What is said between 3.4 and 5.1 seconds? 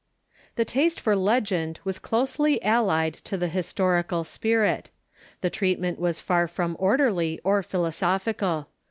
historical spii it.